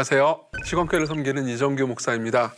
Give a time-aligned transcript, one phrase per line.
[0.00, 0.46] 안녕하세요.
[0.64, 2.54] 시건교회를 섬기는 이정규 목사입니다.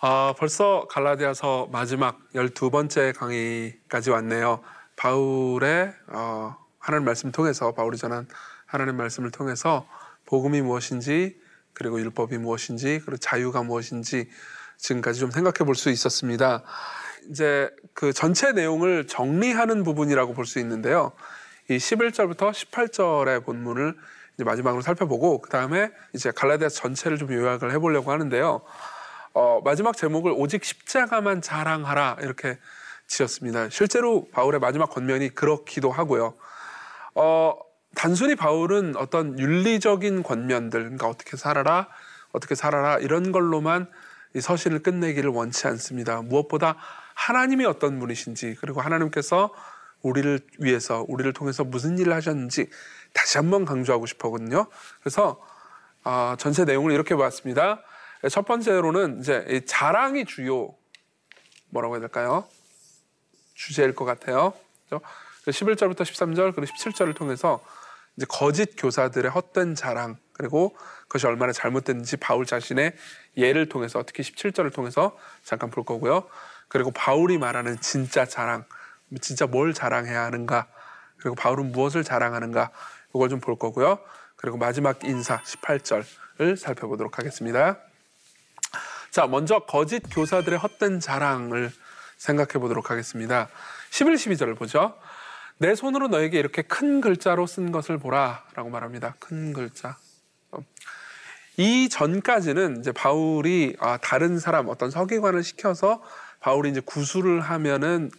[0.00, 4.60] 아, 벌써 갈라디아서 마지막 12번째 강의까지 왔네요.
[4.94, 8.28] 바울의 어, 하나님 말씀 통해서 바울이 전한
[8.64, 9.88] 하나님 말씀을 통해서
[10.26, 11.40] 복음이 무엇인지
[11.72, 14.28] 그리고 율법이 무엇인지 그리고 자유가 무엇인지
[14.76, 16.62] 지금까지 좀 생각해 볼 수 있었습니다.
[17.28, 21.10] 이제 그 전체 내용을 정리하는 부분이라고 볼 수 있는데요.
[21.68, 23.96] 이 11절부터 18절의 본문을
[24.38, 28.62] 이제 마지막으로 살펴보고 그 다음에 이제 갈라디아 전체를 좀 요약을 해보려고 하는데요.
[29.34, 32.56] 어, 마지막 제목을 오직 십자가만 자랑하라 이렇게
[33.08, 33.68] 지었습니다.
[33.70, 36.34] 실제로 바울의 마지막 권면이 그렇기도 하고요.
[37.16, 37.54] 어,
[37.96, 41.88] 단순히 바울은 어떤 윤리적인 권면들, 그러니까 어떻게 살아라,
[42.30, 43.90] 어떻게 살아라 이런 걸로만
[44.34, 46.22] 이 서신을 끝내기를 원치 않습니다.
[46.22, 46.76] 무엇보다
[47.14, 49.52] 하나님이 어떤 분이신지 그리고 하나님께서
[50.02, 52.68] 우리를 위해서 우리를 통해서 무슨 일을 하셨는지
[53.12, 54.66] 다시 한번 강조하고 싶었거든요.
[55.00, 55.40] 그래서
[56.04, 57.82] 어, 전체 내용을 이렇게 보았습니다.
[58.30, 60.74] 첫 번째로는 이제 자랑이 주요
[61.70, 62.48] 뭐라고 해야 될까요?
[63.54, 64.54] 주제일 것 같아요.
[64.88, 65.04] 그렇죠?
[65.46, 67.62] 11절부터 13절 그리고 17절을 통해서
[68.16, 72.94] 이제 거짓 교사들의 헛된 자랑 그리고 그것이 얼마나 잘못됐는지 바울 자신의
[73.36, 76.28] 예를 통해서 특히 17절을 통해서 잠깐 볼 거고요.
[76.68, 78.64] 그리고 바울이 말하는 진짜 자랑,
[79.20, 80.66] 진짜 뭘 자랑해야 하는가,
[81.16, 82.70] 그리고 바울은 무엇을 자랑하는가,
[83.18, 83.98] 이걸 좀 볼 거고요.
[84.36, 87.78] 그리고 마지막 인사 18절을 살펴보도록 하겠습니다.
[89.10, 91.72] 자, 먼저 거짓 교사들의 헛된 자랑을
[92.16, 93.48] 생각해 보도록 하겠습니다.
[93.90, 94.96] 11, 12절을 보죠.
[95.58, 99.16] 내 손으로 너에게 이렇게 큰 글자로 쓴 것을 보라 라고 말합니다.
[99.18, 99.96] 큰 글자.
[101.56, 106.00] 이 전까지는 이제 바울이 아, 다른 사람 어떤 서기관을 시켜서
[106.38, 108.12] 바울이 이제 구술을 하면은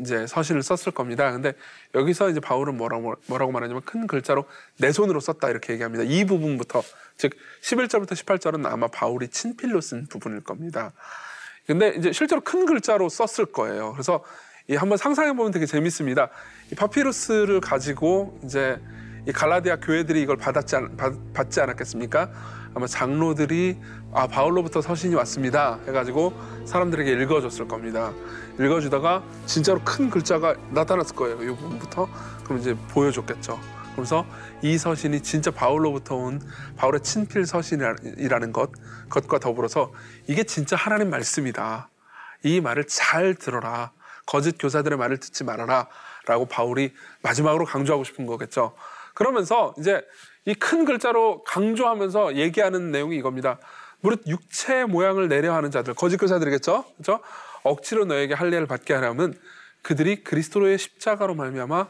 [0.00, 1.30] 이제 서신을 썼을 겁니다.
[1.30, 1.52] 근데
[1.94, 4.44] 여기서 이제 바울은 뭐라고, 뭐라고 말하냐면 큰 글자로
[4.78, 6.04] 내 손으로 썼다 이렇게 얘기합니다.
[6.04, 6.82] 이 부분부터
[7.16, 10.92] 즉 11절부터 18절은 아마 바울이 친필로 쓴 부분일 겁니다.
[11.66, 13.92] 근데 이제 실제로 큰 글자로 썼을 거예요.
[13.92, 14.24] 그래서
[14.68, 16.30] 이 한번 상상해 보면 되게 재밌습니다.
[16.72, 18.80] 이 파피루스를 가지고 이제
[19.30, 22.30] 이 갈라디아 교회들이 이걸 받았지 않, 받, 받지 않았겠습니까?
[22.74, 23.78] 아마 장로들이
[24.12, 26.34] 아 바울로부터 서신이 왔습니다 해가지고
[26.66, 28.12] 사람들에게 읽어줬을 겁니다.
[28.58, 31.40] 읽어주다가 진짜로 큰 글자가 나타났을 거예요.
[31.44, 32.08] 이 부분부터
[32.42, 33.60] 그럼 이제 보여줬겠죠.
[33.94, 34.26] 그래서
[34.62, 36.40] 이 서신이 진짜 바울로부터 온
[36.76, 38.72] 바울의 친필 서신이라는 것,
[39.10, 39.92] 것과 더불어서
[40.26, 41.88] 이게 진짜 하나님 말씀이다.
[42.42, 43.92] 이 말을 잘 들어라.
[44.26, 45.86] 거짓 교사들의 말을 듣지 말아라.
[46.26, 46.92] 라고 바울이
[47.22, 48.74] 마지막으로 강조하고 싶은 거겠죠.
[49.14, 50.02] 그러면서 이제
[50.46, 53.58] 이 큰 글자로 강조하면서 얘기하는 내용이 이겁니다.
[54.00, 56.84] 무릇 육체 모양을 내려 하는 자들, 거짓 교사들이겠죠?
[56.96, 57.20] 그렇죠?
[57.62, 59.38] 억지로 너에게 할례를 받게 하려면
[59.82, 61.88] 그들이 그리스도의 십자가로 말미암아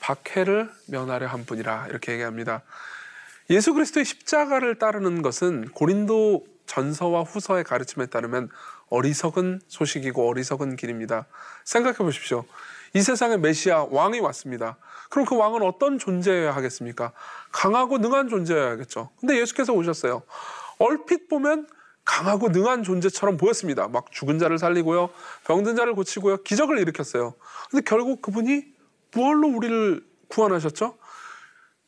[0.00, 2.62] 박해를 면하려 한 분이라 이렇게 얘기합니다.
[3.50, 8.48] 예수 그리스도의 십자가를 따르는 것은 고린도 전서와 후서의 가르침에 따르면
[8.90, 11.26] 어리석은 소식이고 어리석은 길입니다.
[11.64, 12.44] 생각해 보십시오.
[12.94, 14.76] 이 세상에 메시아 왕이 왔습니다.
[15.10, 17.12] 그럼 그 왕은 어떤 존재여야 하겠습니까?
[17.52, 19.10] 강하고 능한 존재여야겠죠.
[19.20, 20.22] 근데 예수께서 오셨어요.
[20.78, 21.66] 얼핏 보면
[22.04, 23.88] 강하고 능한 존재처럼 보였습니다.
[23.88, 25.10] 막 죽은 자를 살리고요.
[25.44, 26.38] 병든 자를 고치고요.
[26.38, 27.34] 기적을 일으켰어요.
[27.70, 28.64] 근데 결국 그분이
[29.12, 30.96] 무얼로 우리를 구원하셨죠?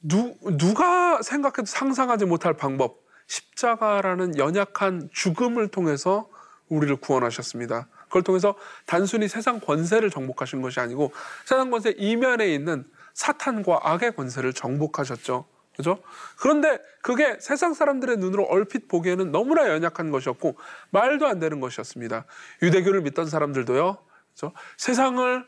[0.03, 6.29] 누, 누가 생각해도 상상하지 못할 방법, 십자가라는 연약한 죽음을 통해서
[6.69, 7.89] 우리를 구원하셨습니다.
[8.11, 11.13] 그걸 통해서 단순히 세상 권세를 정복하신 것이 아니고
[11.47, 12.85] 세상 권세 이면에 있는
[13.15, 15.47] 사탄과 악의 권세를 정복하셨죠.
[15.77, 16.03] 그죠?
[16.37, 20.59] 그런데 그게 세상 사람들의 눈으로 얼핏 보기에는 너무나 연약한 것이었고
[20.91, 22.27] 말도 안 되는 것이었습니다.
[22.63, 23.97] 유대교를 믿던 사람들도요.
[24.33, 24.53] 그죠?
[24.77, 25.47] 세상을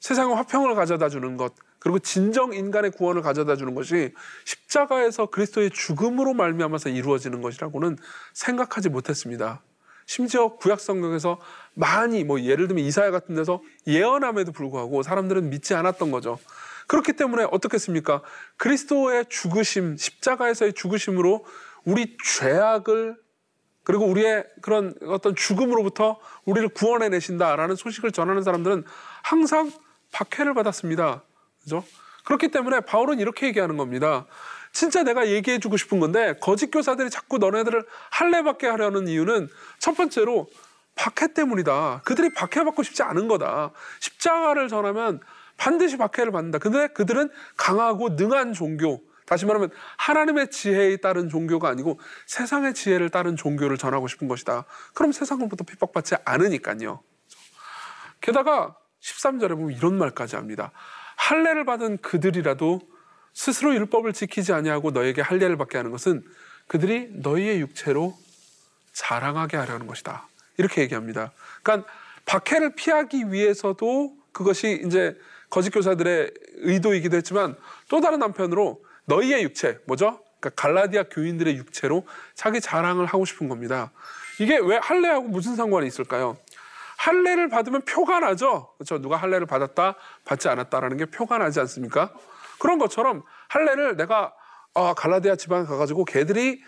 [0.00, 4.14] 세상의 화평을 가져다 주는 것 그리고 진정 인간의 구원을 가져다 주는 것이
[4.44, 7.98] 십자가에서 그리스도의 죽음으로 말미암아서 이루어지는 것이라고는
[8.32, 9.62] 생각하지 못했습니다.
[10.06, 11.38] 심지어 구약 성경에서
[11.74, 16.38] 많이 뭐 예를 들면 이사야 같은 데서 예언함에도 불구하고 사람들은 믿지 않았던 거죠.
[16.86, 18.22] 그렇기 때문에 어떻겠습니까?
[18.56, 21.44] 그리스도의 죽으심, 십자가에서의 죽으심으로
[21.84, 23.16] 우리 죄악을
[23.82, 28.84] 그리고 우리의 그런 어떤 죽음으로부터 우리를 구원해 내신다라는 소식을 전하는 사람들은
[29.22, 29.70] 항상
[30.10, 31.22] 박해를 받았습니다.
[31.62, 31.84] 그죠?
[32.24, 34.26] 그렇기 때문에 바울은 이렇게 얘기하는 겁니다.
[34.74, 39.48] 진짜 내가 얘기해 주고 싶은 건데 거짓 교사들이 자꾸 너네들을 할례받게 하려는 이유는
[39.78, 40.48] 첫 번째로
[40.96, 42.02] 박해 때문이다.
[42.04, 43.70] 그들이 박해받고 싶지 않은 거다.
[44.00, 45.20] 십자가를 전하면
[45.56, 46.58] 반드시 박해를 받는다.
[46.58, 53.36] 근데 그들은 강하고 능한 종교, 다시 말하면 하나님의 지혜에 따른 종교가 아니고 세상의 지혜를 따른
[53.36, 54.64] 종교를 전하고 싶은 것이다.
[54.92, 57.00] 그럼 세상으로부터 핍박받지 않으니까요.
[58.20, 60.72] 게다가 13절에 보면 이런 말까지 합니다.
[61.16, 62.80] 할례를 받은 그들이라도
[63.34, 66.24] 스스로 율법을 지키지 아니하고 너에게 할례를 받게 하는 것은
[66.68, 68.16] 그들이 너희의 육체로
[68.92, 70.26] 자랑하게 하려는 것이다.
[70.56, 71.32] 이렇게 얘기합니다.
[71.62, 71.90] 그러니까
[72.24, 75.18] 박해를 피하기 위해서도 그것이 이제
[75.50, 77.56] 거짓 교사들의 의도이기도 했지만
[77.88, 80.20] 또 다른 한편으로 너희의 육체 뭐죠?
[80.40, 83.90] 그러니까 갈라디아 교인들의 육체로 자기 자랑을 하고 싶은 겁니다.
[84.40, 86.36] 이게 왜 할례하고 무슨 상관이 있을까요?
[86.96, 88.72] 할례를 받으면 표가 나죠.
[88.78, 89.00] 그렇죠?
[89.00, 92.12] 누가 할례를 받았다, 받지 않았다라는 게 표가 나지 않습니까?
[92.64, 94.32] 그런 것처럼 할례를 내가
[94.72, 96.62] 아, 갈라디아 지방에 가가지고 걔들이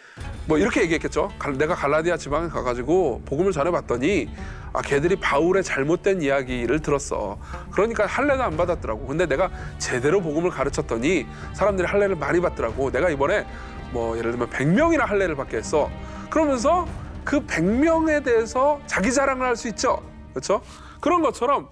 [0.46, 1.30] 뭐 이렇게 얘기했겠죠.
[1.56, 4.28] 내가 갈라디아 지방에 가가지고 복음을 전해봤더니
[4.74, 7.38] 아, 걔들이 바울의 잘못된 이야기를 들었어.
[7.72, 9.06] 그러니까 할례도 안 받았더라고.
[9.06, 9.48] 근데 내가
[9.78, 12.92] 제대로 복음을 가르쳤더니 사람들이 할례를 많이 받더라고.
[12.92, 13.46] 내가 이번에
[13.92, 15.90] 뭐 예를 들면 100명이나 할례를 받게 했어.
[16.28, 16.86] 그러면서
[17.24, 20.02] 그 100명에 대해서 자기 자랑을 할 수 있죠.
[20.34, 20.60] 그렇죠?
[21.00, 21.70] 그런 것처럼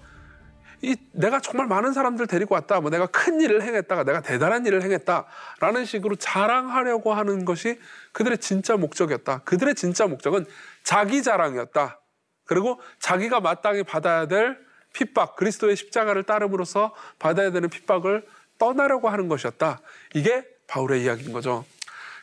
[0.81, 2.79] 이 내가 정말 많은 사람들 데리고 왔다.
[2.81, 7.79] 뭐 내가 큰 일을 행했다가 내가 대단한 일을 행했다라는 식으로 자랑하려고 하는 것이
[8.11, 9.39] 그들의 진짜 목적이었다.
[9.39, 10.45] 그들의 진짜 목적은
[10.83, 11.99] 자기 자랑이었다.
[12.45, 14.57] 그리고 자기가 마땅히 받아야 될
[14.93, 18.25] 핍박, 그리스도의 십자가를 따름으로써 받아야 되는 핍박을
[18.57, 19.81] 떠나려고 하는 것이었다.
[20.13, 21.65] 이게 바울의 이야기인 거죠.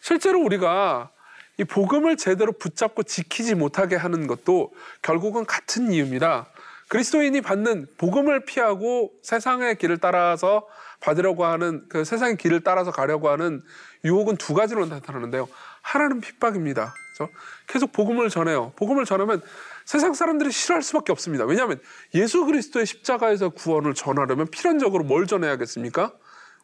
[0.00, 1.10] 실제로 우리가
[1.58, 4.72] 이 복음을 제대로 붙잡고 지키지 못하게 하는 것도
[5.02, 6.46] 결국은 같은 이유입니다.
[6.92, 10.68] 그리스도인이 받는 복음을 피하고 세상의 길을 따라서
[11.00, 13.62] 받으려고 하는 그 세상의 길을 따라서 가려고 하는
[14.04, 15.48] 유혹은 두 가지로 나타나는데요.
[15.80, 16.92] 하나는 핍박입니다.
[17.16, 17.32] 그렇죠?
[17.66, 18.74] 계속 복음을 전해요.
[18.76, 19.40] 복음을 전하면
[19.86, 21.46] 세상 사람들이 싫어할 수밖에 없습니다.
[21.46, 21.80] 왜냐하면
[22.12, 26.12] 예수 그리스도의 십자가에서 구원을 전하려면 필연적으로 뭘 전해야겠습니까?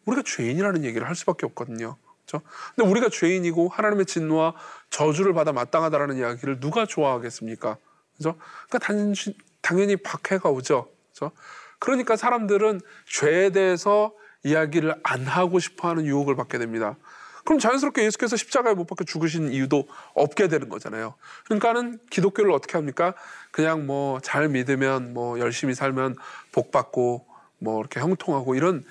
[0.04, 1.96] 우리가 죄인이라는 얘기를 할 수밖에 없거든요.
[2.26, 2.44] 그렇죠?
[2.76, 4.52] 근데 우리가 죄인이고 하나님의 진노와
[4.90, 7.78] 저주를 받아 마땅하다라는 이야기를 누가 좋아하겠습니까?
[8.18, 8.36] 그죠?
[8.68, 10.88] 그러니까 단지 당연히 박해가 오죠.
[11.12, 11.34] 그렇죠?
[11.78, 14.12] 그러니까 사람들은 죄에 대해서
[14.44, 16.96] 이야기를 안 하고 싶어 하는 유혹을 받게 됩니다.
[17.44, 21.14] 그럼 자연스럽게 예수께서 십자가에 못 박혀 죽으신 이유도 없게 되는 거잖아요.
[21.46, 23.14] 그러니까는 기독교를 어떻게 합니까?
[23.50, 26.16] 그냥 뭐 잘 믿으면 뭐 열심히 살면
[26.52, 27.26] 복 받고
[27.58, 28.84] 뭐 이렇게 형통하고 이런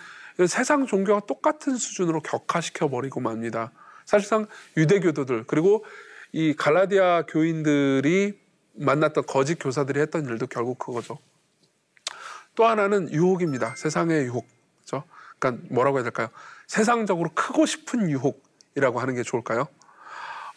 [0.47, 3.71] 세상 종교와 똑같은 수준으로 격화시켜 버리고 맙니다.
[4.05, 5.85] 사실상 유대교도들 그리고
[6.31, 8.39] 이 갈라디아 교인들이
[8.77, 11.19] 만났던 거짓 교사들이 했던 일도 결국 그거죠.
[12.55, 13.75] 또 하나는 유혹입니다.
[13.75, 14.47] 세상의 유혹.
[14.77, 15.03] 그렇죠?
[15.39, 16.29] 그러니까 뭐라고 해야 될까요?
[16.65, 19.67] 세상적으로 크고 싶은 유혹이라고 하는 게 좋을까요?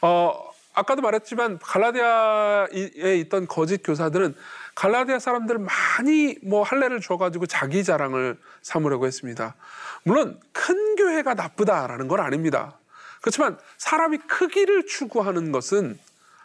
[0.02, 4.34] 어, 아까도 말했지만 갈라디아에 있던 거짓 교사들은
[4.74, 9.56] 갈라디아 사람들 많이 뭐 할례를 줘가지고 자기 자랑을 삼으려고 했습니다.
[10.04, 12.78] 물론 큰 교회가 나쁘다라는 건 아닙니다.
[13.20, 15.98] 그렇지만 사람이 크기를 추구하는 것은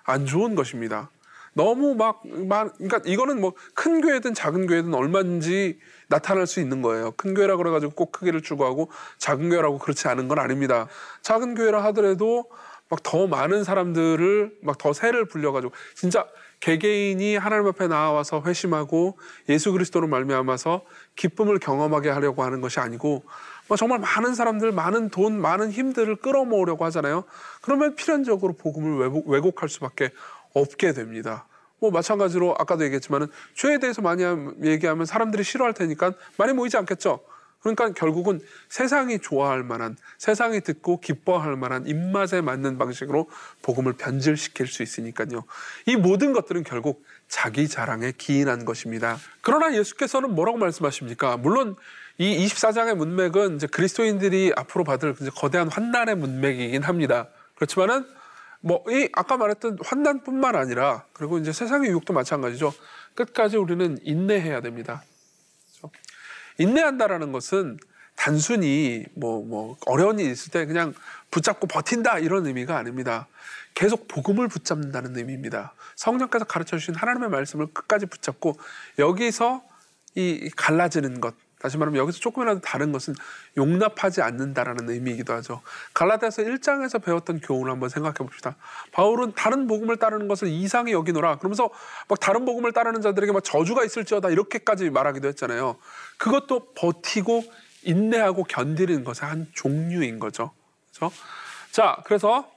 [0.04, 1.10] 안 좋은 것입니다.
[1.56, 5.80] 너무 막, 막 그러니까 이거는 뭐 큰 교회든 작은 교회든 얼마든지
[6.10, 7.12] 나타날 수 있는 거예요.
[7.12, 10.88] 큰 교회라 그래가지고 꼭 크기를 추구하고 작은 교회라고 그렇지 않은 건 아닙니다.
[11.22, 12.46] 작은 교회라 하더라도
[12.90, 16.28] 막 더 많은 사람들을 막 더 세를 불려가지고 진짜
[16.60, 19.18] 개개인이 하나님 앞에 나와서 회심하고
[19.50, 20.82] 예수 그리스도로 말미암아서
[21.16, 23.24] 기쁨을 경험하게 하려고 하는 것이 아니고
[23.68, 27.24] 뭐 정말 많은 사람들, 많은 돈, 많은 힘들을 끌어모으려고 하잖아요.
[27.62, 30.12] 그러면 필연적으로 복음을 왜곡, 왜곡할 수밖에
[30.56, 31.48] 없게 됩니다.
[31.80, 34.24] 뭐 마찬가지로 아까도 얘기했지만은 죄에 대해서 많이
[34.64, 37.20] 얘기하면 사람들이 싫어할 테니까 많이 모이지 않겠죠.
[37.66, 43.28] 그러니까 결국은 세상이 좋아할 만한, 세상이 듣고 기뻐할 만한 입맛에 맞는 방식으로
[43.64, 45.44] 복음을 변질시킬 수 있으니까요.
[45.88, 49.18] 이 모든 것들은 결국 자기 자랑에 기인한 것입니다.
[49.42, 51.38] 그러나 예수께서는 뭐라고 말씀하십니까?
[51.38, 51.76] 물론
[52.20, 57.30] 이 24장의 문맥은 이제 그리스도인들이 앞으로 받을 거대한 환난의 문맥이긴 합니다.
[57.56, 58.06] 그렇지만은
[58.66, 62.74] 뭐 이 아까 말했던 환난뿐만 아니라 그리고 이제 세상의 유혹도 마찬가지죠.
[63.14, 65.04] 끝까지 우리는 인내해야 됩니다.
[65.80, 65.92] 그렇죠?
[66.58, 67.78] 인내한다라는 것은
[68.16, 70.94] 단순히 뭐, 뭐, 어려운 일이 있을 때 그냥
[71.30, 73.28] 붙잡고 버틴다 이런 의미가 아닙니다.
[73.76, 75.74] 계속 복음을 붙잡는다는 의미입니다.
[75.96, 78.58] 성령께서 가르쳐 주신 하나님의 말씀을 끝까지 붙잡고
[78.98, 79.62] 여기서
[80.16, 83.16] 이 갈라지는 것, 다시 말하면 여기서 조금이라도 다른 것은
[83.58, 85.64] 용납하지 않는다라는 의미이기도 하죠.
[85.96, 88.56] 갈라디아서 1장에서 배웠던 교훈을 한번 생각해 봅시다.
[88.92, 91.38] 바울은 다른 복음을 따르는 것을 이상히 여기노라.
[91.40, 91.72] 그러면서
[92.08, 95.78] 막 다른 복음을 따르는 자들에게 막 저주가 있을지어다 이렇게까지 말하기도 했잖아요.
[96.20, 97.44] 그것도 버티고
[97.82, 100.52] 인내하고 견디는 것의 한 종류인 거죠.
[100.94, 101.16] 그렇죠?
[101.72, 102.48] 자, 그래서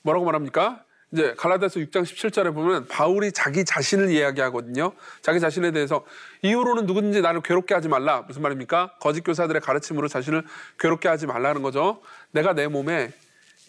[0.00, 0.82] 뭐라고 말합니까?
[1.12, 4.92] 이제 갈라디아서 6장 17절에 보면 바울이 자기 자신을 이야기하거든요.
[5.20, 6.04] 자기 자신에 대해서
[6.40, 8.22] 이후로는 누구든지 나를 괴롭게 하지 말라.
[8.22, 8.94] 무슨 말입니까?
[8.98, 10.42] 거짓 교사들의 가르침으로 자신을
[10.78, 12.00] 괴롭게 하지 말라는 거죠.
[12.30, 13.12] 내가 내 몸에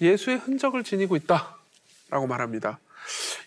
[0.02, 1.58] 예수의 흔적을 지니고 있다.
[2.10, 2.80] 라고 말합니다.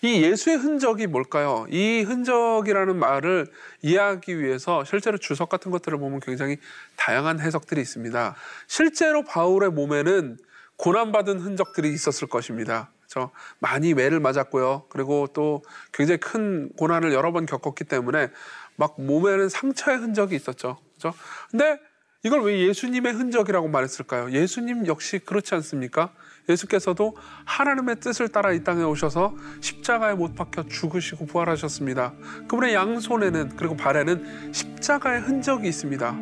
[0.03, 1.67] 이 예수의 흔적이 뭘까요?
[1.71, 3.47] 이 흔적이라는 말을
[3.81, 6.59] 이해하기 위해서 실제로 주석 같은 것들을 보면 굉장히
[6.97, 8.35] 다양한 해석들이 있습니다.
[8.67, 10.37] 실제로 바울의 몸에는
[10.77, 12.91] 고난받은 흔적들이 있었을 것입니다.
[13.07, 14.85] 저 많이 매를 맞았고요.
[14.89, 18.31] 그리고 또 굉장히 큰 고난을 여러 번 겪었기 때문에
[18.77, 20.79] 막 몸에는 상처의 흔적이 있었죠.
[20.95, 21.15] 그죠?
[21.51, 21.79] 근데
[22.23, 24.33] 이걸 왜 예수님의 흔적이라고 말했을까요?
[24.33, 26.13] 예수님 역시 그렇지 않습니까?
[26.49, 32.15] 예수께서도 하나님의 뜻을 따라 이 땅에 오셔서 십자가에 못 박혀 죽으시고 부활하셨습니다.
[32.49, 36.17] 그분의 양손에는 그리고 발에는 십자가의 흔적이 있습니다.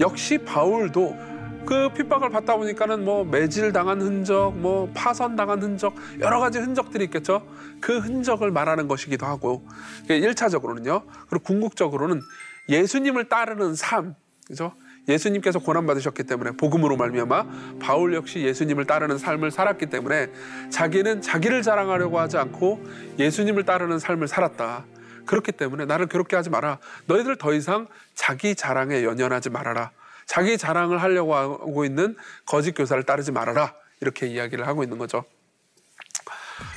[0.00, 1.37] 역시 바울도
[1.68, 7.04] 그 핍박을 받다 보니까는 뭐 매질 당한 흔적, 뭐 파선 당한 흔적, 여러 가지 흔적들이
[7.04, 7.46] 있겠죠.
[7.78, 9.68] 그 흔적을 말하는 것이기도 하고,
[10.08, 11.02] 1차적으로는요.
[11.28, 12.22] 그리고 궁극적으로는
[12.70, 14.14] 예수님을 따르는 삶,
[14.46, 14.72] 그죠?
[15.10, 20.30] 예수님께서 고난 받으셨기 때문에 복음으로 말미암아 바울 역시 예수님을 따르는 삶을 살았기 때문에
[20.70, 22.82] 자기는 자기를 자랑하려고 하지 않고
[23.18, 24.86] 예수님을 따르는 삶을 살았다.
[25.26, 26.78] 그렇기 때문에 나를 괴롭게 하지 마라.
[27.06, 29.90] 너희들 더 이상 자기 자랑에 연연하지 말아라.
[30.28, 33.74] 자기 자랑을 하려고 하고 있는 거짓 교사를 따르지 말아라.
[34.00, 35.24] 이렇게 이야기를 하고 있는 거죠.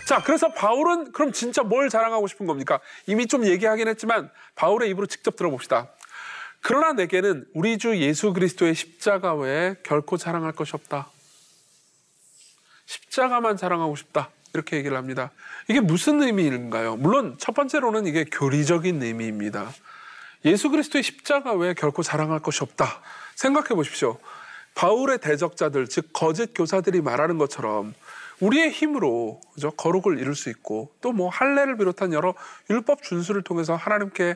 [0.06, 2.80] 자, 그래서 바울은 그럼 진짜 뭘 자랑하고 싶은 겁니까?
[3.08, 5.90] 이미 좀 얘기하긴 했지만 바울의 입으로 직접 들어봅시다.
[6.62, 11.10] 그러나 내게는 우리 주 예수 그리스도의 십자가 외에 결코 자랑할 것이 없다.
[12.86, 14.30] 십자가만 자랑하고 싶다.
[14.54, 15.32] 이렇게 얘기를 합니다.
[15.68, 16.96] 이게 무슨 의미인가요?
[16.96, 19.72] 물론 첫 번째로는 이게 교리적인 의미입니다.
[20.46, 23.02] 예수 그리스도의 십자가 외에 결코 자랑할 것이 없다.
[23.42, 24.20] 생각해 보십시오.
[24.76, 27.94] 바울의 대적자들, 즉 거짓 교사들이 말하는 것처럼
[28.40, 29.72] 우리의 힘으로 그죠?
[29.72, 32.36] 거룩을 이룰 수 있고 또 뭐 할례를 비롯한 여러
[32.70, 34.36] 율법 준수를 통해서 하나님께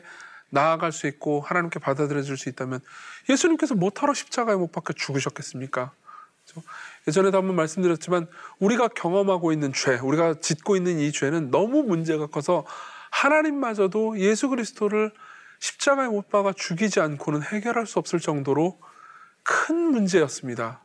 [0.50, 2.80] 나아갈 수 있고 하나님께 받아들여 줄수 있다면
[3.28, 5.92] 예수님께서 못하러 십자가에 못 박혀 죽으셨겠습니까?
[6.44, 6.68] 그렇죠?
[7.08, 8.26] 예전에도 한번 말씀드렸지만
[8.58, 12.64] 우리가 경험하고 있는 죄, 우리가 짓고 있는 이 죄는 너무 문제가 커서
[13.10, 15.12] 하나님마저도 예수 그리스도를
[15.58, 18.78] 십자가에 못 박아 죽이지 않고는 해결할 수 없을 정도로
[19.46, 20.80] 큰 문제였습니다.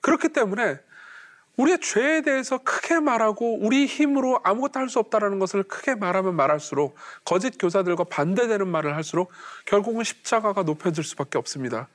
[0.00, 0.78] 그렇기 때문에
[1.56, 6.94] 우리의 죄에 대해서 크게 말하고 우리 힘으로 아무것도 할 수 없다라는 것을 크게 말하면 말할수록
[7.24, 9.32] 거짓 교사들과 반대되는 말을 할수록
[9.66, 11.88] 결국은 십자가가 높여질 수밖에 없습니다.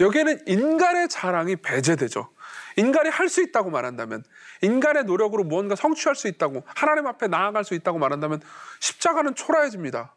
[0.00, 2.28] 여기에는 인간의 자랑이 배제되죠.
[2.76, 4.22] 인간이 할 수 있다고 말한다면,
[4.60, 8.42] 인간의 노력으로 무언가 성취할 수 있다고, 하나님 앞에 나아갈 수 있다고 말한다면,
[8.80, 10.14] 십자가는 초라해집니다.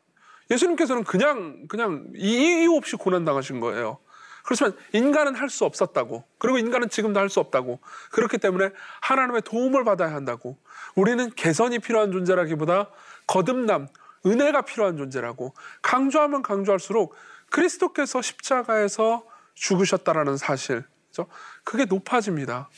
[0.51, 4.00] 예수님께서는 그냥, 그냥 이유 없이 고난 당하신 거예요.
[4.43, 6.24] 그렇지만 인간은 할 수 없었다고.
[6.38, 7.79] 그리고 인간은 지금도 할 수 없다고.
[8.12, 10.58] 그렇기 때문에 하나님의 도움을 받아야 한다고.
[10.96, 12.89] 우리는 개선이 필요한 존재라기보다
[13.27, 13.88] 거듭남,
[14.25, 15.53] 은혜가 필요한 존재라고.
[15.81, 17.15] 강조하면 강조할수록
[17.50, 19.24] 그리스도께서 십자가에서
[19.55, 20.84] 죽으셨다라는 사실.
[21.10, 21.27] 그죠?
[21.63, 22.69] 그게 높아집니다.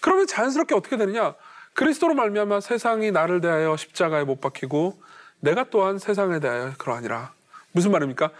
[0.00, 1.34] 그러면 자연스럽게 어떻게 되느냐?
[1.74, 5.00] 그리스도로 말미암아 세상이 나를 대하여 십자가에 못 박히고
[5.40, 7.32] 내가 또한 세상에 대하여 그러하니라.
[7.72, 8.30] 무슨 말입니까?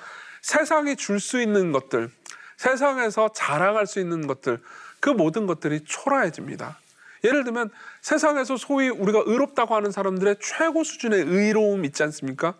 [0.42, 2.11] 세상이 줄 수 있는 것들,
[2.58, 4.60] 세상에서 자랑할 수 있는 것들,
[5.00, 6.78] 그 모든 것들이 초라해집니다.
[7.24, 7.70] 예를 들면
[8.02, 12.54] 세상에서 소위 우리가 의롭다고 하는 사람들의 최고 수준의 의로움 있지 않습니까?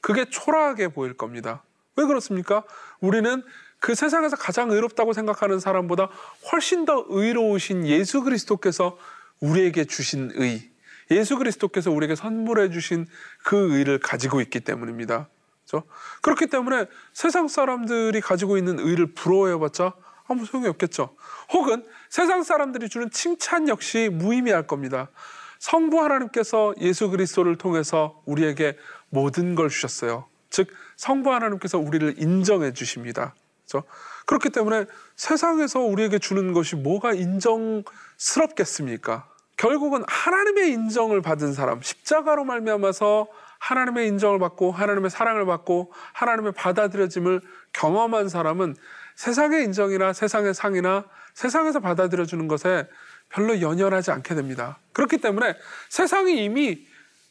[0.00, 1.62] 그게 초라하게 보일 겁니다.
[1.96, 2.64] 왜 그렇습니까?
[3.00, 3.42] 우리는
[3.78, 6.08] 그 세상에서 가장 의롭다고 생각하는 사람보다
[6.50, 8.98] 훨씬 더 의로우신 예수 그리스도께서
[9.40, 10.68] 우리에게 주신 의,
[11.10, 13.06] 예수 그리스도께서 우리에게 선물해 주신
[13.44, 15.28] 그 의를 가지고 있기 때문입니다.
[15.66, 15.86] 그렇죠?
[16.22, 19.94] 그렇기 때문에 세상 사람들이 가지고 있는 의를 부러워해봤자
[20.26, 21.14] 아무 소용이 없겠죠.
[21.52, 25.10] 혹은 세상 사람들이 주는 칭찬 역시 무의미할 겁니다.
[25.58, 28.76] 성부 하나님께서 예수 그리스도를 통해서 우리에게
[29.08, 30.26] 모든 걸 주셨어요.
[30.50, 33.34] 즉 성부 하나님께서 우리를 인정해 주십니다.
[33.66, 33.86] 그렇죠?
[34.26, 34.84] 그렇기 때문에
[35.16, 39.28] 세상에서 우리에게 주는 것이 뭐가 인정스럽겠습니까?
[39.56, 43.28] 결국은 하나님의 인정을 받은 사람, 십자가로 말미암아서
[43.64, 47.40] 하나님의 인정을 받고 하나님의 사랑을 받고 하나님의 받아들여짐을
[47.72, 48.76] 경험한 사람은
[49.16, 52.86] 세상의 인정이나 세상의 상이나 세상에서 받아들여주는 것에
[53.30, 54.78] 별로 연연하지 않게 됩니다.
[54.92, 55.56] 그렇기 때문에
[55.88, 56.86] 세상이 이미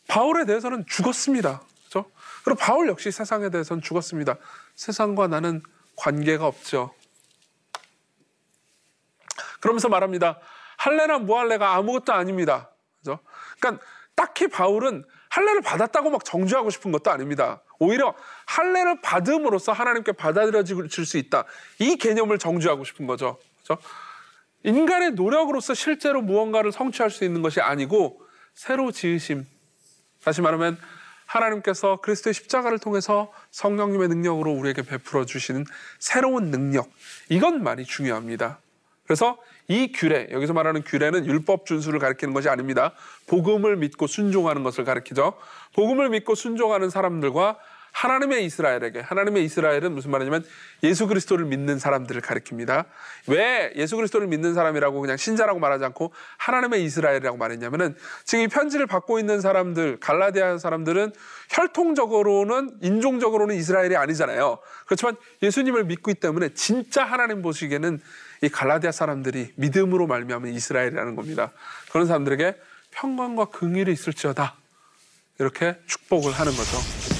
[0.07, 1.61] 바울에 대해서는 죽었습니다.
[1.89, 2.09] 그렇죠?
[2.43, 4.37] 그리고 바울 역시 세상에 대해서는 죽었습니다.
[4.73, 5.61] 세상과 나는
[5.97, 6.95] 관계가 없죠.
[9.59, 10.39] 그러면서 말합니다.
[10.77, 12.71] 할례나 무할례가 아무것도 아닙니다.
[12.97, 13.19] 그죠?
[13.59, 13.85] 그러니까
[14.15, 17.63] 딱히 바울은 할례를 받았다고 막 정죄하고 싶은 것도 아닙니다.
[17.79, 18.13] 오히려
[18.45, 21.45] 할례를 받음으로써 하나님께 받아들여질 수 있다.
[21.79, 23.39] 이 개념을 정죄하고 싶은 거죠.
[23.57, 23.77] 그죠?
[24.63, 28.21] 인간의 노력으로서 실제로 무언가를 성취할 수 있는 것이 아니고
[28.53, 29.47] 새로 지으심.
[30.23, 30.77] 다시 말하면
[31.25, 35.65] 하나님께서 그리스도의 십자가를 통해서 성령님의 능력으로 우리에게 베풀어 주시는
[35.97, 36.91] 새로운 능력.
[37.29, 38.59] 이건 말이 중요합니다.
[39.03, 42.93] 그래서 이 규례, 여기서 말하는 규례는 율법 준수를 가리키는 것이 아닙니다.
[43.27, 45.33] 복음을 믿고 순종하는 것을 가리키죠.
[45.73, 47.57] 복음을 믿고 순종하는 사람들과
[47.93, 50.43] 하나님의 이스라엘에게 하나님의 이스라엘은 무슨 말이냐면
[50.81, 52.85] 예수 그리스도를 믿는 사람들을 가리킵니다.
[53.27, 58.87] 왜 예수 그리스도를 믿는 사람이라고 그냥 신자라고 말하지 않고 하나님의 이스라엘이라고 말했냐면은 지금 이 편지를
[58.87, 61.13] 받고 있는 사람들 갈라디아 사람들은
[61.51, 64.57] 혈통적으로는 인종적으로는 이스라엘이 아니잖아요.
[64.85, 68.01] 그렇지만 예수님을 믿고 있기 때문에 진짜 하나님 보시기에는
[68.43, 71.53] 이 갈라디아 사람들이 믿음으로 말미암은 이스라엘이라는 겁니다.
[71.93, 72.55] 그런 사람들에게
[72.91, 74.55] 평강과 긍휼이 있을지어다
[75.39, 77.12] 이렇게 축복을 하는 거죠.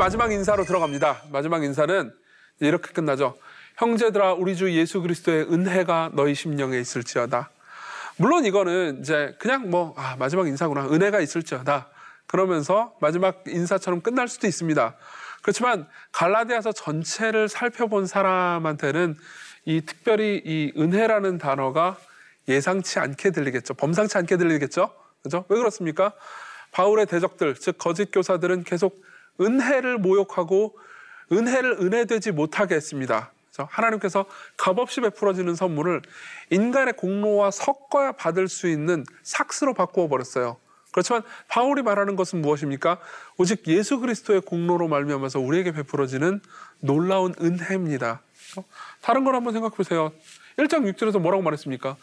[0.00, 1.24] 마지막 인사로 들어갑니다.
[1.30, 2.10] 마지막 인사는
[2.60, 3.36] 이렇게 끝나죠.
[3.76, 7.50] 형제들아 우리 주 예수 그리스도의 은혜가 너희 심령에 있을지어다.
[8.16, 11.88] 물론 이거는 이제 그냥 뭐 아, 마지막 인사구나 은혜가 있을지어다.
[12.26, 14.96] 그러면서 마지막 인사처럼 끝날 수도 있습니다.
[15.42, 19.18] 그렇지만 갈라디아서 전체를 살펴본 사람한테는
[19.66, 21.98] 이 특별히 이 은혜라는 단어가
[22.48, 23.74] 예상치 않게 들리겠죠.
[23.74, 24.94] 범상치 않게 들리겠죠.
[25.22, 25.44] 그죠?
[25.50, 26.14] 왜 그렇습니까?
[26.72, 29.09] 바울의 대적들, 즉 거짓 교사들은 계속
[29.40, 30.78] 은혜를 모욕하고
[31.32, 33.32] 은혜를 은혜되지 못하게 했습니다.
[33.68, 34.24] 하나님께서
[34.56, 36.00] 값없이 베풀어지는 선물을
[36.50, 40.56] 인간의 공로와 섞어야 받을 수 있는 삭스로 바꾸어 버렸어요.
[40.92, 42.98] 그렇지만 바울이 말하는 것은 무엇입니까?
[43.36, 46.40] 오직 예수 그리스도의 공로로 말미암아서 우리에게 베풀어지는
[46.80, 48.22] 놀라운 은혜입니다.
[49.00, 50.12] 다른 걸 한번 생각해 보세요.
[50.56, 51.96] 1장 6절에서 뭐라고 말했습니까?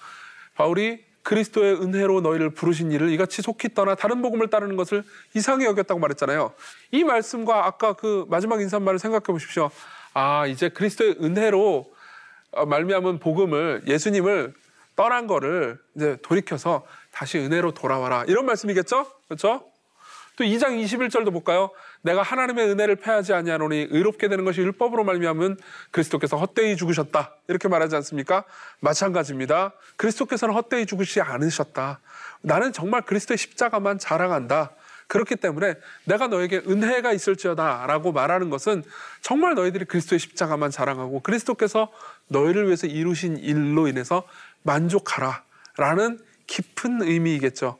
[0.55, 5.03] 바울이 그리스도의 은혜로 너희를 부르신 일을 이같이 속히 떠나 다른 복음을 따르는 것을
[5.33, 6.53] 이상히 여겼다고 말했잖아요.
[6.91, 9.69] 이 말씀과 아까 그 마지막 인사말을 생각해 보십시오.
[10.13, 11.93] 아, 이제 그리스도의 은혜로
[12.51, 14.53] 어, 말미암은 복음을 예수님을
[14.95, 18.23] 떠난 거를 이제 돌이켜서 다시 은혜로 돌아와라.
[18.27, 19.05] 이런 말씀이겠죠?
[19.27, 19.65] 그렇죠?
[20.37, 21.71] 또 2장 21절도 볼까요?
[22.03, 25.57] 내가 하나님의 은혜를 패하지 아니하노니 의롭게 되는 것이 율법으로 말미암은
[25.89, 27.35] 그리스도께서 헛되이 죽으셨다.
[27.47, 28.43] 이렇게 말하지 않습니까?
[28.79, 29.73] 마찬가지입니다.
[29.97, 31.99] 그리스도께서는 헛되이 죽으시지 않으셨다.
[32.41, 34.71] 나는 정말 그리스도의 십자가만 자랑한다.
[35.07, 38.83] 그렇기 때문에 내가 너에게 은혜가 있을지어다 라고 말하는 것은
[39.21, 41.91] 정말 너희들이 그리스도의 십자가만 자랑하고 그리스도께서
[42.27, 44.23] 너희를 위해서 이루신 일로 인해서
[44.63, 45.43] 만족하라
[45.77, 47.79] 라는 깊은 의미이겠죠.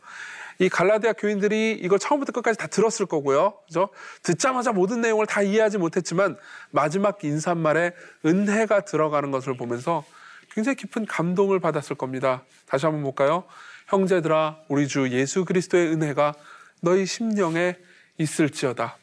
[0.60, 3.54] 이 갈라디아 교인들이 이걸 처음부터 끝까지 다 들었을 거고요.
[3.66, 3.90] 그죠?
[4.24, 6.38] 듣자마자 모든 내용을 다 이해하지 못했지만
[6.72, 7.94] 마지막 인사말에
[8.26, 10.04] 은혜가 들어가는 것을 보면서
[10.52, 12.44] 굉장히 깊은 감동을 받았을 겁니다.
[12.66, 13.44] 다시 한번 볼까요?
[13.88, 16.34] 형제들아, 우리 주 예수 그리스도의 은혜가
[16.82, 17.78] 너희 심령에
[18.18, 18.98] 있을지어다.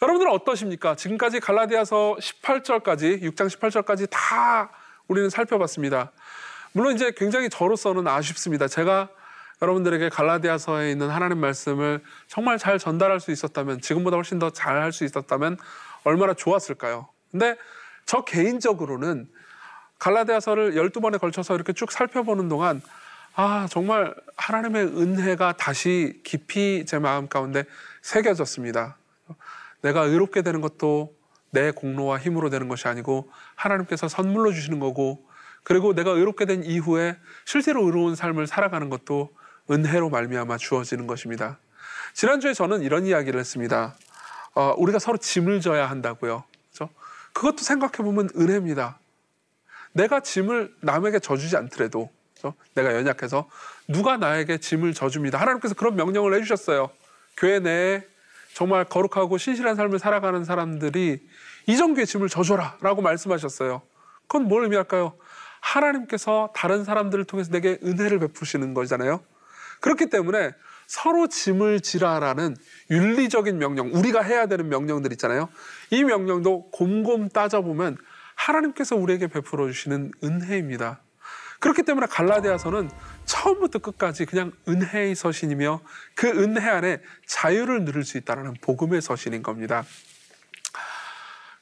[0.00, 0.96] 여러분들은 어떠십니까?
[0.96, 4.70] 지금까지 갈라디아서 18절까지, 6장 18절까지 다
[5.06, 6.10] 우리는 살펴봤습니다.
[6.72, 8.66] 물론 이제 굉장히 저로서는 아쉽습니다.
[8.66, 9.10] 제가
[9.62, 14.92] 여러분들에게 갈라디아서에 있는 하나님 말씀을 정말 잘 전달할 수 있었다면 지금보다 훨씬 더 잘 할
[14.92, 15.56] 수 있었다면
[16.04, 17.08] 얼마나 좋았을까요?
[17.30, 17.56] 근데
[18.04, 19.28] 저 개인적으로는
[20.00, 22.82] 갈라디아서를 12번에 걸쳐서 이렇게 쭉 살펴보는 동안
[23.34, 27.64] 아, 정말 하나님의 은혜가 다시 깊이 제 마음 가운데
[28.02, 28.96] 새겨졌습니다.
[29.80, 31.14] 내가 의롭게 되는 것도
[31.50, 35.24] 내 공로와 힘으로 되는 것이 아니고 하나님께서 선물로 주시는 거고
[35.62, 39.30] 그리고 내가 의롭게 된 이후에 실제로 의로운 삶을 살아가는 것도
[39.70, 41.58] 은혜로 말미암아 주어지는 것입니다.
[42.14, 43.94] 지난주에 저는 이런 이야기를 했습니다.
[44.54, 46.44] 어, 우리가 서로 짐을 져야 한다고요.
[46.72, 46.92] 그렇죠?
[47.32, 48.98] 그것도 생각해 보면 은혜입니다.
[49.92, 52.56] 내가 짐을 남에게 져주지 않더라도 그렇죠?
[52.74, 53.48] 내가 연약해서
[53.88, 55.40] 누가 나에게 짐을 져줍니다.
[55.40, 56.90] 하나님께서 그런 명령을 해주셨어요.
[57.36, 58.02] 교회 내에
[58.54, 61.26] 정말 거룩하고 신실한 삶을 살아가는 사람들이
[61.66, 63.82] 이정교의 짐을 져줘라 라고 말씀하셨어요.
[64.26, 65.14] 그건 뭘 의미할까요?
[65.60, 69.20] 하나님께서 다른 사람들을 통해서 내게 은혜를 베푸시는 거잖아요.
[69.82, 70.52] 그렇기 때문에
[70.86, 72.56] 서로 짐을 지라라는
[72.90, 75.48] 윤리적인 명령, 우리가 해야 되는 명령들 있잖아요.
[75.90, 77.98] 이 명령도 곰곰 따져보면
[78.34, 81.02] 하나님께서 우리에게 베풀어 주시는 은혜입니다.
[81.60, 82.90] 그렇기 때문에 갈라디아서는
[83.24, 85.80] 처음부터 끝까지 그냥 은혜의 서신이며
[86.16, 89.84] 그 은혜 안에 자유를 누릴 수 있다는 복음의 서신인 겁니다.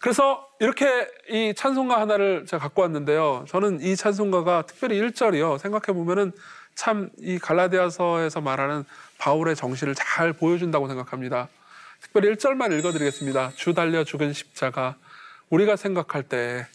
[0.01, 3.45] 그래서 이렇게 이 찬송가 하나를 제가 갖고 왔는데요.
[3.47, 5.59] 저는 이 찬송가가 특별히 1절이요.
[5.59, 6.33] 생각해 보면은
[6.75, 8.85] 참 이 갈라디아서에서 말하는
[9.19, 11.49] 바울의 정신을 잘 보여준다고 생각합니다.
[12.01, 13.53] 특별히 1절만 읽어드리겠습니다.
[13.55, 14.97] 주 달려 죽은 십자가
[15.51, 16.67] 우리가 생각할 때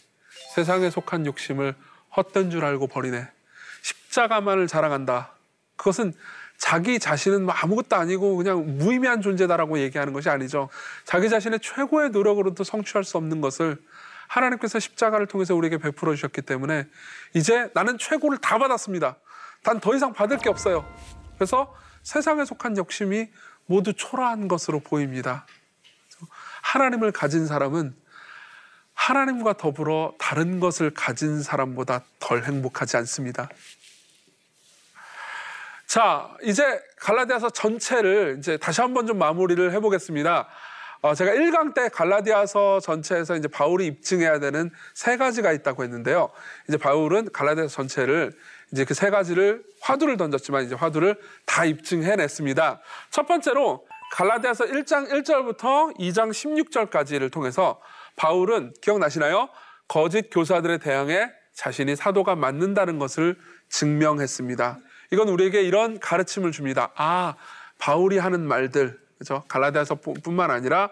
[0.54, 1.74] 세상에 속한 욕심을
[2.16, 3.28] 헛된 줄 알고 버리네.
[3.82, 5.32] 십자가만을 자랑한다.
[5.76, 6.12] 그것은
[6.56, 10.70] 자기 자신은 뭐 아무것도 아니고 그냥 무의미한 존재다라고 얘기하는 것이 아니죠.
[11.04, 13.76] 자기 자신의 최고의 노력으로도 성취할 수 없는 것을
[14.28, 16.86] 하나님께서 십자가를 통해서 우리에게 베풀어 주셨기 때문에
[17.34, 19.16] 이제 나는 최고를 다 받았습니다.
[19.66, 20.86] 단 더 이상 받을 게 없어요.
[21.34, 21.74] 그래서
[22.04, 23.28] 세상에 속한 욕심이
[23.66, 25.44] 모두 초라한 것으로 보입니다.
[26.62, 27.96] 하나님을 가진 사람은
[28.94, 33.48] 하나님과 더불어 다른 것을 가진 사람보다 덜 행복하지 않습니다.
[35.86, 40.48] 자, 이제 갈라디아서 전체를 이제 다시 한번 좀 마무리를 해보겠습니다.
[41.06, 46.30] 어, 제가 1강 때 갈라디아서 전체에서 이제 바울이 입증해야 되는 세 가지가 있다고 했는데요.
[46.68, 48.32] 이제 바울은 갈라디아서 전체를
[48.72, 52.80] 이제 그 세 가지를 화두를 던졌지만 이제 화두를 다 입증해냈습니다.
[53.10, 57.80] 첫 번째로 갈라디아서 1장 1절부터 2장 16절까지를 통해서
[58.16, 59.48] 바울은 기억나시나요?
[59.86, 63.36] 거짓 교사들에 대항해 자신이 사도가 맞는다는 것을
[63.68, 64.78] 증명했습니다.
[65.12, 66.90] 이건 우리에게 이런 가르침을 줍니다.
[66.96, 67.36] 아,
[67.78, 69.42] 바울이 하는 말들, 그죠?
[69.48, 70.90] 갈라디아서뿐만 아니라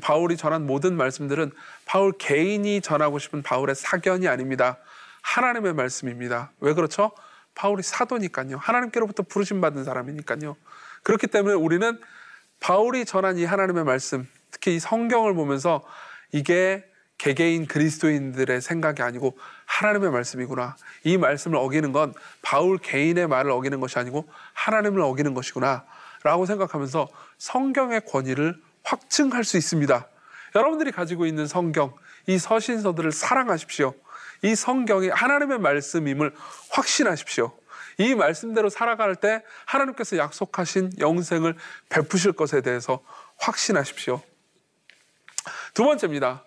[0.00, 1.52] 바울이 전한 모든 말씀들은
[1.84, 4.78] 바울 개인이 전하고 싶은 바울의 사견이 아닙니다.
[5.22, 6.52] 하나님의 말씀입니다.
[6.60, 7.12] 왜 그렇죠?
[7.54, 8.58] 바울이 사도니까요.
[8.58, 10.56] 하나님께로부터 부르심 받은 사람이니까요.
[11.02, 11.98] 그렇기 때문에 우리는
[12.60, 15.84] 바울이 전한 이 하나님의 말씀, 특히 이 성경을 보면서
[16.32, 16.84] 이게
[17.18, 20.76] 개개인 그리스도인들의 생각이 아니고 하나님의 말씀이구나.
[21.04, 22.12] 이 말씀을 어기는 건
[22.42, 25.84] 바울 개인의 말을 어기는 것이 아니고 하나님을 어기는 것이구나.
[26.26, 27.08] 라고 생각하면서
[27.38, 30.08] 성경의 권위를 확증할 수 있습니다.
[30.56, 31.94] 여러분들이 가지고 있는 성경,
[32.26, 33.94] 이 서신서들을 사랑하십시오.
[34.42, 36.34] 이 성경이 하나님의 말씀임을
[36.70, 37.56] 확신하십시오.
[37.98, 41.54] 이 말씀대로 살아갈 때 하나님께서 약속하신 영생을
[41.90, 43.04] 베푸실 것에 대해서
[43.38, 44.20] 확신하십시오.
[45.74, 46.44] 두 번째입니다.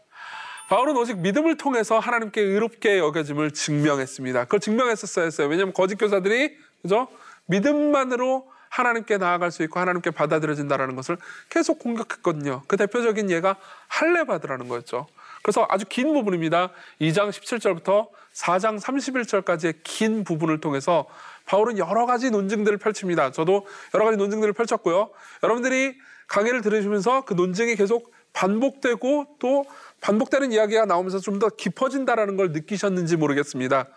[0.68, 4.44] 바울은 오직 믿음을 통해서 하나님께 의롭게 여겨짐을 증명했습니다.
[4.44, 5.48] 그걸 증명했었어야 했어요.
[5.48, 7.08] 왜냐하면 거짓 교사들이 그죠?
[7.46, 11.18] 믿음만으로 하나님께 나아갈 수 있고 하나님께 받아들여진다라는 것을
[11.50, 12.64] 계속 공격했거든요.
[12.68, 15.08] 그 대표적인 예가 할례 받으라는 거였죠.
[15.42, 16.72] 그래서 아주 긴 부분입니다.
[17.02, 21.06] 2장 17절부터 4장 31절까지의 긴 부분을 통해서
[21.46, 23.32] 바울은 여러 가지 논증들을 펼칩니다.
[23.32, 25.10] 저도 여러 가지 논증들을 펼쳤고요.
[25.44, 29.66] 여러분들이 강의를 들으시면서 그 논증이 계속 반복되고 또
[30.02, 33.88] 반복되는 이야기가 나오면서 좀 더 깊어진다라는 걸 느끼셨는지 모르겠습니다.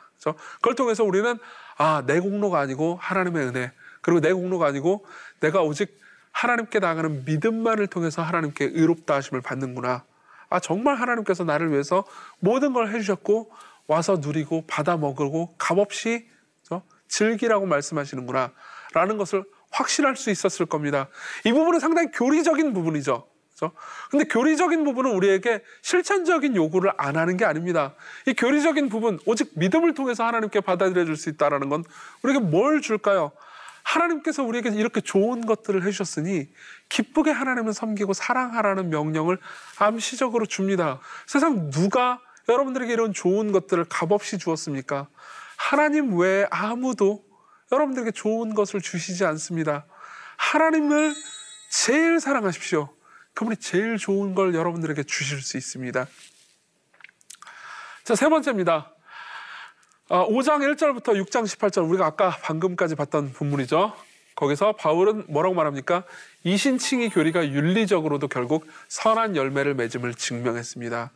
[0.57, 1.39] 그걸 통해서 우리는
[1.77, 3.73] 아, 내 공로가 아니고 하나님의 은혜.
[4.03, 5.07] 그리고 내 공로가 아니고
[5.41, 5.99] 내가 오직
[6.33, 10.05] 하나님께 나가는 믿음만을 통해서 하나님께 의롭다 하심을 받는구나.
[10.51, 12.05] 아, 정말 하나님께서 나를 위해서
[12.39, 13.51] 모든 걸 해주셨고
[13.87, 16.29] 와서 누리고 받아 먹고 값없이
[17.09, 18.53] 즐기라고 말씀하시는구나.
[18.95, 21.09] 라는 것을 확신할 수 있었을 겁니다.
[21.45, 23.27] 이 부분은 상당히 교리적인 부분이죠.
[23.55, 23.75] 그렇죠?
[24.11, 27.95] 근데 교리적인 부분은 우리에게 실천적인 요구를 안 하는 게 아닙니다.
[28.27, 31.85] 이 교리적인 부분, 오직 믿음을 통해서 하나님께 받아들여 줄 수 있다는 건
[32.23, 33.33] 우리에게 뭘 줄까요?
[33.83, 36.49] 하나님께서 우리에게 이렇게 좋은 것들을 해주셨으니
[36.89, 39.39] 기쁘게 하나님을 섬기고 사랑하라는 명령을
[39.79, 41.01] 암시적으로 줍니다.
[41.27, 45.09] 세상 누가 여러분들에게 이런 좋은 것들을 값없이 주었습니까?
[45.57, 47.25] 하나님 외에 아무도
[47.71, 49.87] 여러분들에게 좋은 것을 주시지 않습니다.
[50.37, 51.15] 하나님을
[51.71, 52.95] 제일 사랑하십시오.
[53.35, 56.07] 그분이 제일 좋은 걸 여러분들에게 주실 수 있습니다.
[58.05, 58.92] 자, 세 번째입니다.
[60.13, 63.95] 5장 아, 1절부터 6장 18절, 우리가 아까 방금까지 봤던 본문이죠.
[64.35, 66.05] 거기서 바울은 뭐라고 말합니까?
[66.45, 71.13] 이 신칭의 교리가 윤리적으로도 결국 선한 열매를 맺음을 증명했습니다.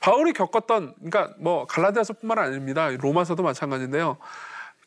[0.00, 2.88] 바울이 겪었던, 그러니까 뭐 갈라디아서뿐만 아닙니다.
[2.88, 4.16] 로마서도 마찬가지인데요.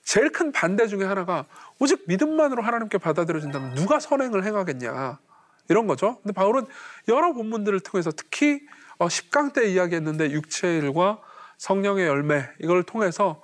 [0.04, 1.46] 제일 큰 반대 중에 하나가
[1.78, 5.20] 오직 믿음만으로 하나님께 받아들여진다면 누가 선행을 행하겠냐.
[5.70, 6.18] 이런 거죠.
[6.24, 6.66] 근데 바울은
[7.10, 8.62] 여러 본문들을 통해서 특히
[8.98, 11.20] 10강 어, 때 이야기했는데 육체의 일과
[11.58, 13.42] 성령의 열매 이걸 통해서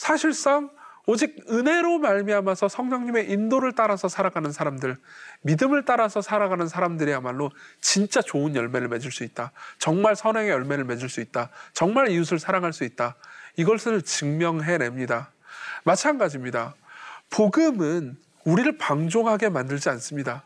[0.00, 0.70] 사실상
[1.04, 4.96] 오직 은혜로 말미암아서 성령님의 인도를 따라서 살아가는 사람들,
[5.42, 7.50] 믿음을 따라서 살아가는 사람들이야말로
[7.82, 9.52] 진짜 좋은 열매를 맺을 수 있다.
[9.78, 11.50] 정말 선행의 열매를 맺을 수 있다.
[11.74, 13.16] 정말 이웃을 사랑할 수 있다.
[13.56, 15.32] 이것을 증명해냅니다.
[15.84, 16.74] 마찬가지입니다.
[17.28, 20.44] 복음은 우리를 방종하게 만들지 않습니다.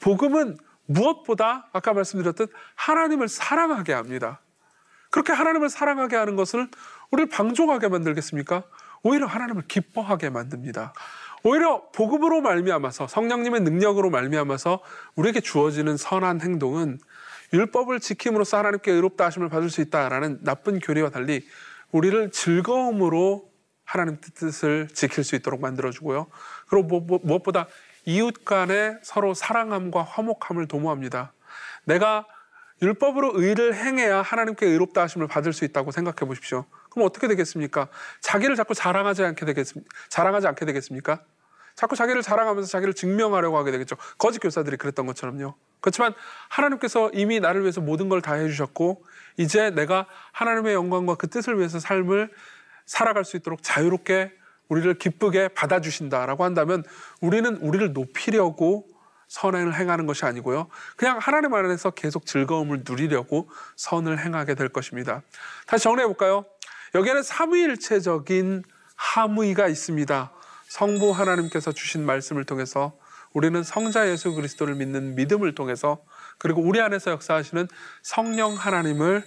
[0.00, 4.40] 복음은 무엇보다 아까 말씀드렸듯 하나님을 사랑하게 합니다.
[5.08, 6.68] 그렇게 하나님을 사랑하게 하는 것을
[7.10, 8.62] 우리를 방종하게 만들겠습니까?
[9.02, 10.92] 오히려 하나님을 기뻐하게 만듭니다.
[11.42, 14.80] 오히려 복음으로 말미암아서 성령님의 능력으로 말미암아서
[15.16, 16.98] 우리에게 주어지는 선한 행동은
[17.52, 21.46] 율법을 지킴으로써 하나님께 의롭다 하심을 받을 수 있다라는 나쁜 교리와 달리
[21.92, 23.50] 우리를 즐거움으로
[23.84, 26.28] 하나님 뜻을 지킬 수 있도록 만들어주고요.
[26.68, 27.66] 그리고 뭐, 뭐, 무엇보다
[28.04, 31.32] 이웃 간의 서로 사랑함과 화목함을 도모합니다.
[31.84, 32.26] 내가
[32.82, 36.66] 율법으로 의를 행해야 하나님께 의롭다 하심을 받을 수 있다고 생각해 보십시오.
[36.90, 37.88] 그럼 어떻게 되겠습니까?
[38.20, 39.88] 자기를 자꾸 자랑하지 않게 되겠습니까?
[40.08, 41.22] 자랑하지 않게 되겠습니까?
[41.74, 43.96] 자꾸 자기를 자랑하면서 자기를 증명하려고 하게 되겠죠.
[44.18, 45.54] 거짓 교사들이 그랬던 것처럼요.
[45.80, 46.12] 그렇지만
[46.48, 49.04] 하나님께서 이미 나를 위해서 모든 걸 다 해주셨고
[49.38, 52.30] 이제 내가 하나님의 영광과 그 뜻을 위해서 삶을
[52.84, 54.32] 살아갈 수 있도록 자유롭게
[54.68, 56.84] 우리를 기쁘게 받아주신다라고 한다면
[57.20, 58.86] 우리는 우리를 높이려고
[59.28, 60.68] 선행을 행하는 것이 아니고요.
[60.96, 65.22] 그냥 하나님 안에서 계속 즐거움을 누리려고 선을 행하게 될 것입니다.
[65.66, 66.44] 다시 정리해 볼까요?
[66.94, 68.64] 여기에는 삼위일체적인
[68.96, 70.32] 함의가 있습니다.
[70.68, 72.96] 성부 하나님께서 주신 말씀을 통해서
[73.32, 76.02] 우리는 성자 예수 그리스도를 믿는 믿음을 통해서
[76.38, 77.68] 그리고 우리 안에서 역사하시는
[78.02, 79.24] 성령 하나님을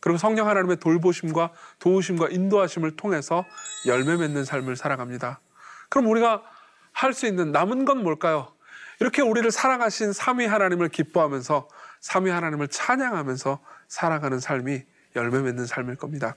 [0.00, 3.44] 그리고 성령 하나님의 돌보심과 도우심과 인도하심을 통해서
[3.86, 5.40] 열매 맺는 삶을 살아갑니다.
[5.88, 6.42] 그럼 우리가
[6.92, 8.52] 할 수 있는 남은 건 뭘까요?
[9.00, 11.68] 이렇게 우리를 사랑하신 삼위 하나님을 기뻐하면서
[12.00, 14.82] 삼위 하나님을 찬양하면서 살아가는 삶이
[15.16, 16.34] 열매 맺는 삶일 겁니다.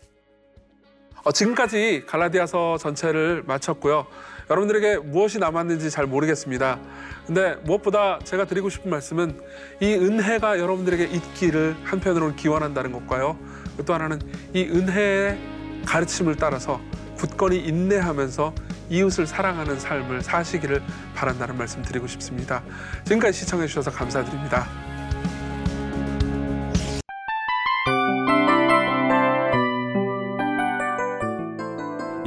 [1.24, 4.08] 어, 지금까지 갈라디아서 전체를 마쳤고요.
[4.50, 6.80] 여러분들에게 무엇이 남았는지 잘 모르겠습니다.
[7.28, 9.40] 근데 무엇보다 제가 드리고 싶은 말씀은
[9.80, 13.38] 이 은혜가 여러분들에게 있기를 한편으로는 기원한다는 것과요.
[13.86, 14.20] 또 하나는
[14.54, 15.38] 이 은혜의
[15.86, 16.82] 가르침을 따라서
[17.16, 18.54] 굳건히 인내하면서
[18.90, 20.82] 이웃을 사랑하는 삶을 사시기를
[21.16, 22.62] 바란다는 말씀 드리고 싶습니다.
[23.06, 24.68] 지금까지 시청해 주셔서 감사드립니다.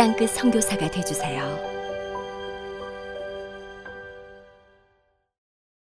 [0.00, 1.69] 땅끝 선교사가 되주세요.